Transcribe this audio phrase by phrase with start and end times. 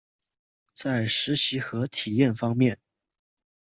[0.73, 2.79] 在实习和体验方面